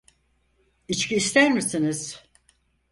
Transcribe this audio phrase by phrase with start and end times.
[0.87, 2.23] İçki ister misiniz?